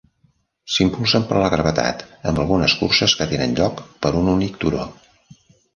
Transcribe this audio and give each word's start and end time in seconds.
S'impulsen 0.75 1.27
per 1.33 1.43
la 1.43 1.51
gravetat, 1.55 2.01
amb 2.31 2.43
algunes 2.45 2.77
curses 2.81 3.17
que 3.21 3.31
tenen 3.35 3.57
lloc 3.61 3.87
per 4.07 4.17
un 4.25 4.35
únic 4.37 4.63
turó. 4.65 4.91